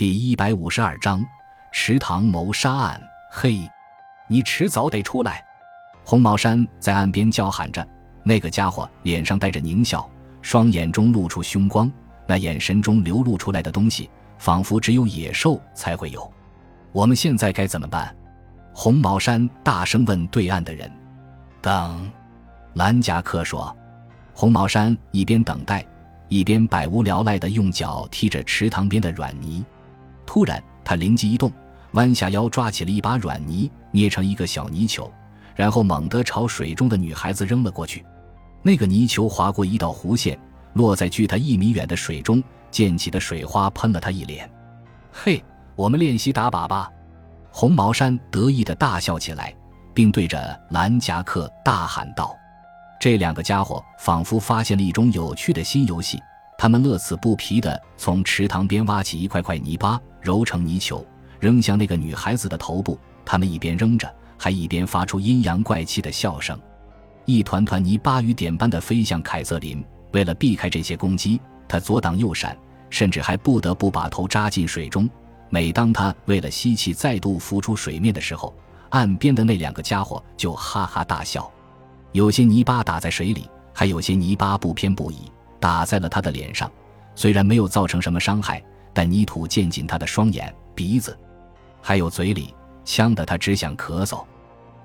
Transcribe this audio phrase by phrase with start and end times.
[0.00, 1.22] 第一百五十二章
[1.72, 2.98] 池塘谋杀案。
[3.30, 3.70] 嘿，
[4.28, 5.44] 你迟早得出来！
[6.06, 7.86] 红毛山在岸边叫喊着。
[8.22, 10.08] 那个家伙脸上带着狞笑，
[10.40, 11.92] 双眼中露出凶光，
[12.26, 14.08] 那眼神中流露出来的东西，
[14.38, 16.32] 仿佛只有野兽才会有。
[16.92, 18.16] 我们现在该怎么办？
[18.72, 20.90] 红毛山大声问对岸的人。
[21.60, 22.10] 等，
[22.72, 23.76] 蓝夹克说。
[24.32, 25.84] 红毛山一边等待，
[26.28, 29.62] 一边百无聊赖地用脚踢着池塘边的软泥。
[30.32, 31.50] 突然，他灵机一动，
[31.94, 35.12] 弯下腰抓起了一把软泥，捏成一个小泥球，
[35.56, 38.06] 然后猛地朝水中的女孩子扔了过去。
[38.62, 40.38] 那个泥球划过一道弧线，
[40.74, 42.40] 落在距他一米远的水中，
[42.70, 44.48] 溅起的水花喷了他一脸。
[45.10, 45.42] 嘿，
[45.74, 46.88] 我们练习打靶吧！
[47.50, 49.52] 红毛山得意地大笑起来，
[49.92, 52.36] 并对着蓝夹克大喊道
[53.02, 56.22] ：“这两个家伙仿佛发现了一种有趣的新游戏。”
[56.56, 61.06] 他们乐此不疲地从池塘边挖起一块块泥巴，揉成泥球，
[61.38, 62.98] 扔向那个女孩子的头部。
[63.24, 66.58] 他们一边扔着，还一边发出阴阳怪气的笑声。
[67.24, 69.84] 一团团泥巴雨点般的飞向凯瑟琳。
[70.12, 72.56] 为了避开这些攻击，他左挡右闪，
[72.88, 75.08] 甚至还不得不把头扎进水中。
[75.48, 78.52] 每当他为了吸气再度浮出水面的时候，
[78.88, 81.48] 岸边的那两个家伙就哈哈大笑。
[82.10, 85.30] 有些泥巴打在水里，还有些泥巴不偏不倚。
[85.60, 86.68] 打在了他的脸上，
[87.14, 88.60] 虽然没有造成什么伤害，
[88.92, 91.18] 但泥土溅进他的双眼、鼻子，
[91.80, 94.24] 还有嘴里，呛得他只想咳嗽。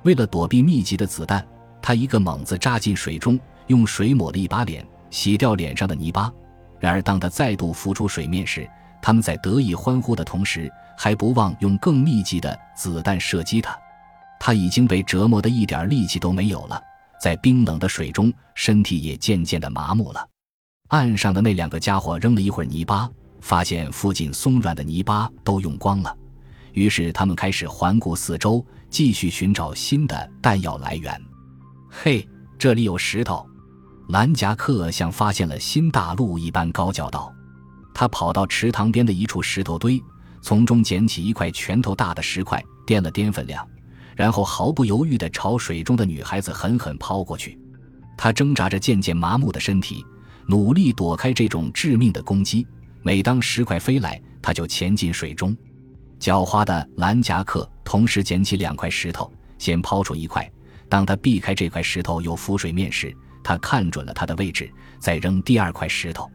[0.03, 1.45] 为了躲避密集的子弹，
[1.81, 6.31] 他一个猛子扎进水中，用水抹了一把脸，洗掉脸上的泥巴。
[6.79, 8.69] 然而，当他再度浮出水面时，
[9.01, 13.75] 他们在得意欢呼的同时，还不忘用更密集的子弹射击他。
[14.39, 16.79] 他已经被折磨得一点力气都没有了，
[17.19, 20.27] 在冰冷的水中，身体也渐渐的麻木了。
[20.89, 23.09] 岸上的那两个家伙扔了一会儿泥巴，
[23.45, 26.17] 发现附近松软的泥巴都用光了，
[26.73, 31.15] 于是他们开始环顾四周，继续寻找新的弹药来源。
[31.87, 33.47] 嘿，这里有石头！
[34.09, 37.31] 兰夹克像发现了新大陆一般高叫道。
[37.93, 40.01] 他跑到池塘边的一处石头堆，
[40.41, 43.63] 从中捡起一块拳头大的石块，掂了掂分量，
[44.15, 47.55] 然后毫不犹豫地朝水中的女孩子狠狠抛过去。
[48.17, 50.03] 他挣扎着渐渐麻木的身体。
[50.47, 52.65] 努力躲开这种致命的攻击。
[53.05, 55.55] 每当石块飞来，他就潜进水中。
[56.19, 60.51] 狡猾的蓝夹克同时捡起两块石头，先抛出一块。
[60.89, 64.67] 当他避开这块石头又浮水面时，他看准了它的位置，
[64.97, 66.27] 再扔第二块石头。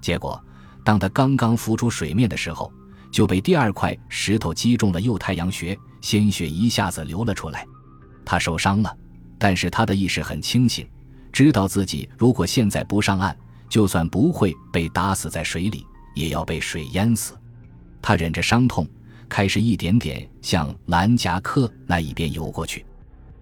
[0.00, 0.42] 结果，
[0.82, 2.72] 当他刚刚浮出水面的时候，
[3.10, 7.66] 就被第二块石头击中了右太阳穴，鲜血一下子流了出来。
[8.24, 8.96] 他受伤了，
[9.36, 10.88] 但是他的意识很清醒，
[11.30, 13.36] 知道自己如果现在不上岸。
[13.68, 15.84] 就算不会被打死在水里，
[16.16, 17.34] 也要被水淹死。
[18.02, 18.88] 他忍着伤痛，
[19.28, 22.84] 开始一点点向蓝夹克那一边游过去。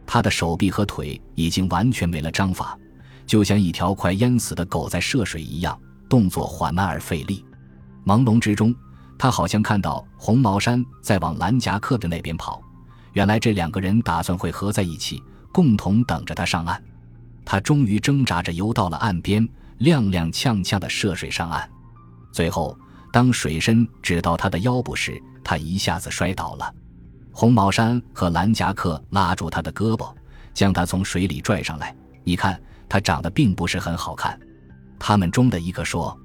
[0.04, 2.76] 他的手臂和腿已经完全没了章法，
[3.24, 7.42] 就像一条快淹死的狗在涉水一样，动作缓慢而费力。
[8.04, 8.74] 朦胧之中，
[9.16, 12.60] 他好像看到红毛山在往蓝夹克的那边跑。
[13.12, 16.82] 原来这两个人打算会合在一起，共同等着他上岸。
[17.44, 19.48] 他终于挣扎着游到了岸边。
[19.80, 21.68] 踉踉跄跄地涉水上岸，
[22.34, 22.76] 最后
[23.12, 26.74] 当水深只到他的腰部时，他一下子摔倒了。
[27.30, 30.12] 红毛衫和蓝夹克拉住他的胳膊，
[30.52, 31.94] 将他从水里拽上来。
[32.24, 34.36] 你看，他长得并不是很好看。
[34.98, 36.18] 他们中的一个说：“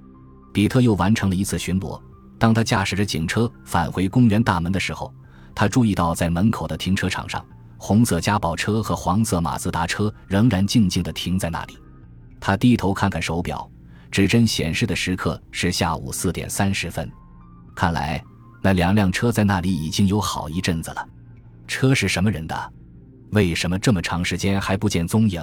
[0.52, 2.02] 比特又完成了一次巡逻。
[2.40, 5.14] 当他驾驶着警车返回公园大门的时候，
[5.54, 7.46] 他注意到在门口的停车场上，
[7.78, 11.78] 红色家宝车和黄色马自达车仍然静静地停在那里。”
[12.42, 13.70] 他低头看看手表，
[14.12, 17.10] 指针显示的时刻是下午四点三十分。
[17.76, 18.24] 看来
[18.62, 21.08] 那两辆车在那里已经有好一阵子了。
[21.68, 22.74] 车是什么人的？
[23.32, 25.42] 为什么这么长时间还不见踪影？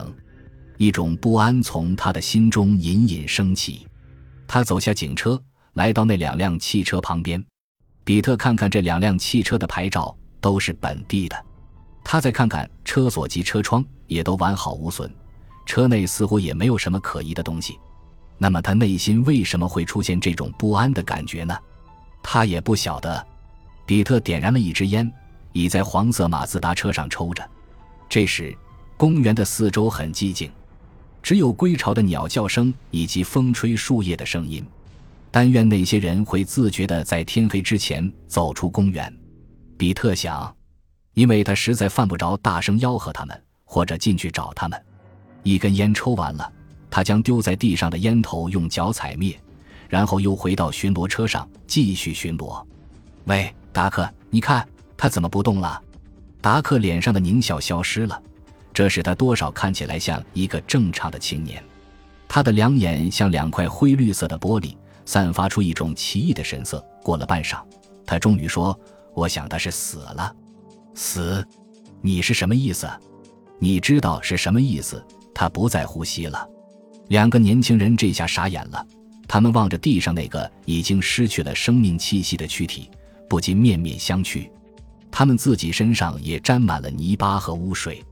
[0.77, 3.87] 一种不安从他的心中隐隐升起。
[4.47, 5.41] 他走下警车，
[5.75, 7.43] 来到那两辆汽车旁边。
[8.05, 11.45] 比特看看这两辆汽车的牌照，都是本地的。
[12.05, 15.13] 他再看看车锁及车窗，也都完好无损。
[15.65, 17.79] 车内似乎也没有什么可疑的东西，
[18.39, 21.57] 那么他内心为什么会出现这种不安的感觉呢？
[22.23, 23.27] 他也不晓得。
[23.87, 25.11] 比特点燃了一支烟，
[25.53, 27.49] 倚在黄色马自达车上抽着。
[28.09, 28.53] 这时，
[28.97, 30.51] 公园的四周很寂静，
[31.23, 34.65] 只有归巢的鸟叫声以及风吹树叶的声音。
[35.31, 39.13] 但愿那些人会自觉地在天黑之前走出公园。
[39.79, 40.53] 比特想，
[41.15, 44.83] 因为他实在犯不着大声吆喝他们，或者进去找他们。
[45.43, 46.53] 一根烟抽完了，
[46.97, 49.39] 他将丢在地上的烟头用脚踩灭，
[49.87, 52.65] 然后又回到巡逻车上继续巡逻。
[53.25, 54.67] 喂，达克，你看
[54.97, 55.79] 他怎么不动了？
[56.41, 58.19] 达克脸上的狞笑消失了，
[58.73, 61.63] 这使他多少看起来像一个正常的青年。
[62.27, 66.83] 他的两眼像两块灰绿色的玻璃，散发出一种奇异的神色。
[67.03, 67.59] 过了半晌，
[68.07, 68.75] 他终于说
[69.13, 70.35] ：“我想他是死了。”
[70.97, 71.47] 死？
[72.01, 72.89] 你是什么意思？
[73.59, 75.07] 你知道是什么意思？
[75.35, 76.49] 他不再呼吸了。
[77.09, 78.85] 两个年轻人这下傻眼了，
[79.29, 82.91] 他们望着地上那个已经失去了生命气息的躯体，
[83.29, 84.49] 不禁面面相觑。
[85.11, 88.05] 他们自己身上也沾满了泥巴和污水。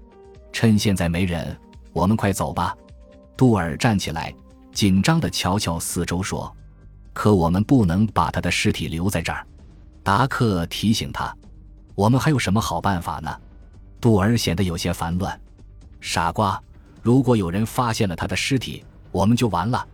[0.53, 1.57] 趁现在没人，
[1.93, 2.75] 我们快走吧。
[3.37, 4.33] 杜尔站起来，
[4.73, 6.55] 紧张地瞧瞧四周，说
[7.13, 9.45] ：“可我们不能把他的尸体留在这儿。”
[10.05, 11.37] 达克提醒他
[11.97, 13.37] ：“我们还有什么好办法呢？”
[14.01, 15.39] 杜尔显得有些烦乱。
[16.01, 16.63] “傻瓜，
[17.05, 19.87] 如果有人发现了他的尸体，我们就完了。”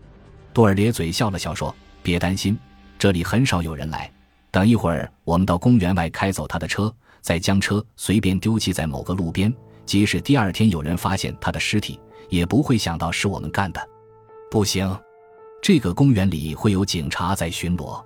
[0.55, 2.59] 多尔咧嘴笑了笑，说：“别担心，
[2.99, 4.11] 这里很少有人来。
[4.51, 6.91] 等一会儿，我们到公园外开走他的车，
[7.21, 9.53] 再将车随便丢弃在某个路边。
[9.85, 13.89] 即使第二天有人发现他的尸体。”也不会想到是我们干的，
[14.53, 14.97] 不行，
[15.61, 18.01] 这个公园里会有警察在巡逻。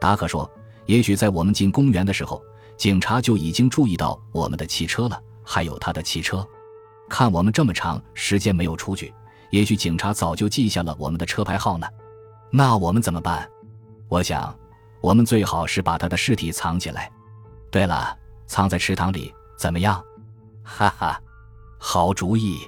[0.00, 0.48] 达克说
[0.86, 2.40] ：“也许在我们进公园的时候，
[2.76, 6.46] 警察就已经注意到我们的汽车了，还有他的汽车。
[7.08, 9.12] 看我们这么长时间没有出去，
[9.50, 11.86] 也许警察早就记下了我们的车牌号呢。
[12.50, 13.48] 那我们怎么办？
[14.08, 14.56] 我想，
[15.00, 17.10] 我们最好是把他的尸体藏起来。
[17.70, 18.16] 对了，
[18.46, 20.02] 藏在池塘里怎么样？
[20.62, 21.20] 哈哈，
[21.78, 22.58] 好主意。”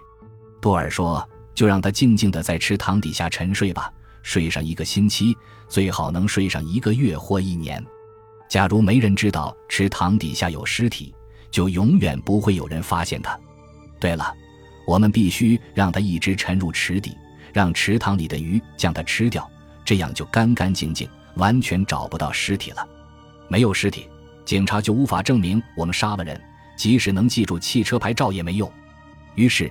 [0.61, 3.93] 多尔说：“就让他静静的在池塘底下沉睡吧，
[4.23, 5.37] 睡上一个星期，
[5.69, 7.85] 最好能睡上一个月或一年。
[8.49, 11.15] 假如没人知道池塘底下有尸体，
[11.51, 13.39] 就永远不会有人发现他。
[13.99, 14.35] 对了，
[14.87, 17.17] 我们必须让他一直沉入池底，
[17.53, 19.49] 让池塘里的鱼将它吃掉，
[19.85, 22.87] 这样就干干净净，完全找不到尸体了。
[23.49, 24.09] 没有尸体，
[24.45, 26.41] 警察就无法证明我们杀了人，
[26.77, 28.71] 即使能记住汽车牌照也没用。
[29.35, 29.71] 于是。”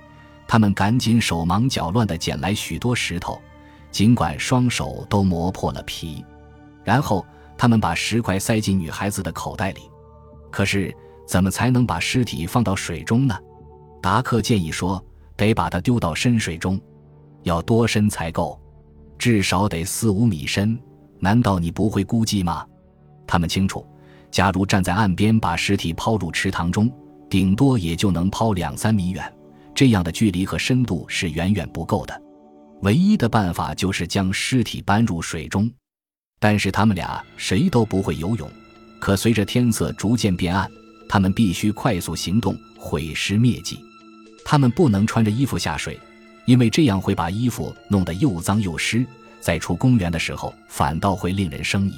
[0.50, 3.38] 他们赶紧手忙脚乱地捡来许多石头，
[3.92, 6.24] 尽管双手都磨破了皮。
[6.86, 7.26] 然后
[7.58, 9.82] 他们把石块塞进女孩子的口袋里。
[10.50, 10.96] 可是，
[11.28, 13.38] 怎么才能把尸体放到水中呢？
[14.02, 15.04] 达克建议说
[15.36, 16.80] ：“得把它丢到深水中，
[17.44, 18.60] 要多深才够？
[19.18, 20.78] 至少得四五米深。
[21.20, 22.66] 难道你不会估计吗？”
[23.26, 23.86] 他们清楚，
[24.32, 26.92] 假如站在岸边把尸体抛入池塘中，
[27.30, 29.34] 顶多也就能抛两三米远。
[29.74, 32.22] 这样的距离和深度是远远不够的，
[32.82, 35.70] 唯一的办法就是将尸体搬入水中。
[36.40, 38.50] 但是他们俩谁都不会游泳，
[39.00, 40.70] 可随着天色逐渐变暗，
[41.08, 43.80] 他们必须快速行动，毁尸灭迹。
[44.44, 46.00] 他们不能穿着衣服下水，
[46.46, 49.06] 因为这样会把衣服弄得又脏又湿，
[49.40, 51.94] 在出公园的时候反倒会令人生疑。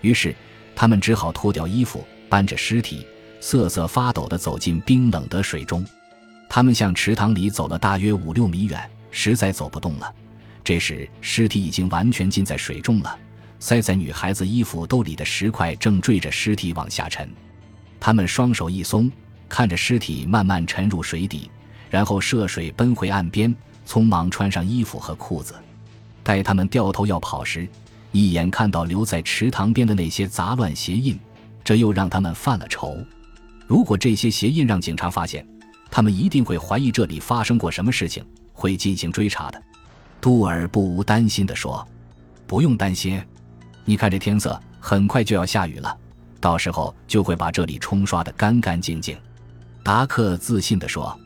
[0.00, 0.34] 于是，
[0.74, 3.06] 他们只好脱掉衣服，搬着尸体，
[3.40, 5.84] 瑟瑟发抖地走进冰冷的水中。
[6.48, 10.14] 他们向池塘里走了大约五六米远，实在走不动了。
[10.62, 13.18] 这时，尸体已经完全浸在水中了，
[13.58, 17.28] 塞在女孩子衣服兜里的石块正坠着尸体往下沉。
[18.04, 19.08] 他们双手一松，
[19.48, 21.48] 看着尸体慢慢沉入水底，
[21.88, 23.54] 然后涉水奔回岸边，
[23.86, 25.54] 匆忙穿上衣服和裤子。
[26.20, 27.68] 待他们掉头要跑时，
[28.10, 31.16] 一眼看到留在池塘边的那些杂乱鞋印，
[31.62, 32.98] 这又让他们犯了愁。
[33.68, 35.46] 如果这些鞋印让警察发现，
[35.88, 39.62] 他们一定会怀疑这里发生过什么事情，会进行追查的。
[40.20, 41.86] 杜尔不无担心地说
[42.48, 43.22] ：“不用担心，
[43.84, 45.96] 你看这天色，很快就要下雨了，
[46.42, 49.16] 到时候就会把这里冲刷得干干净净。”
[49.82, 51.18] 达克自信地说。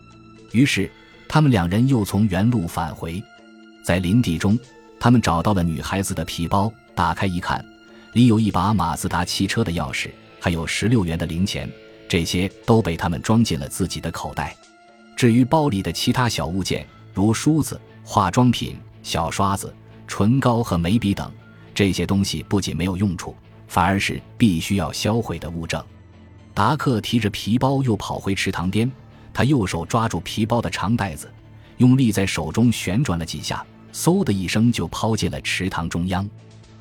[0.53, 0.91] 于是，
[1.29, 3.23] 他们两人又从原路返回，
[3.83, 4.59] 在林地中，
[4.99, 7.63] 他们找到了女孩子的皮包，打开一看，
[8.13, 11.69] 里有一把马自达汽车的钥匙，还有十六元的零钱。
[12.09, 14.57] 这些都被他们装进了自己的口袋。
[15.17, 19.75] 至于包里的其他小物件，如梳子、化妆品、小刷子、
[20.07, 21.31] 唇膏和眉笔等，
[21.75, 23.35] 这些东西不仅没有用处，
[23.67, 25.83] 反而是必须要销毁的物证。
[26.55, 28.91] 达克提着皮包又跑回池塘边，
[29.33, 31.31] 他右手抓住皮包的长带子，
[31.77, 36.29] 用力在手中旋转了几下，嗖的一声就抛进了池塘中央。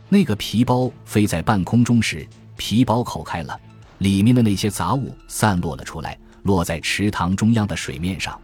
[0.07, 2.25] 那个皮包飞在半空中时，
[2.55, 3.59] 皮包口开了。
[3.99, 8.39] 里面的那些杂物散落了出来，落在池塘中央的水面上。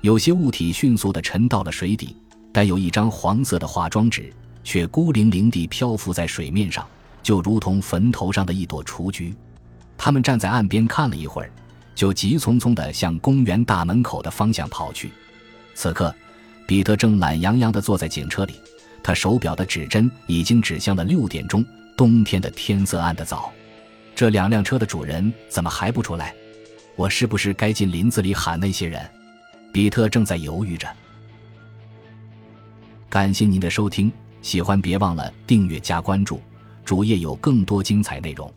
[0.00, 2.16] 有些物体迅速地沉到了水底，
[2.52, 6.86] 但有一张黄色的化妆纸却孤零零地漂浮在水面上，
[7.24, 9.34] 就如同坟头上的一朵雏菊。
[9.98, 11.50] 他们站在岸边看了一会儿，
[11.96, 15.10] 就急匆匆地向公园大门口的方向跑去。
[15.74, 16.14] 此刻，
[16.66, 18.54] 彼得正懒洋洋地坐在警车里，
[19.02, 21.64] 他手表的指针已经指向了六点钟。
[21.96, 23.52] 冬天的天色暗得早。
[24.16, 26.34] 这两辆车的主人怎么还不出来？
[26.96, 29.00] 我是不是该进林子里喊那些人？
[29.72, 30.88] 比特正在犹豫着。
[33.08, 34.10] 感谢您的收听，
[34.42, 36.40] 喜欢别忘了订阅加关注，
[36.84, 38.52] 主页有更多精彩内容。